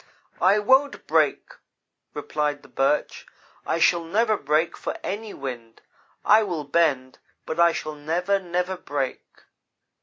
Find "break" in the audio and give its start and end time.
1.05-1.51, 4.35-4.75, 8.77-9.23